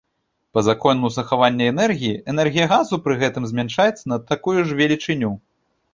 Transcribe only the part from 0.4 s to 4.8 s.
Па закону захавання энергіі, энергія газу пры гэтым змяншаецца на такую ж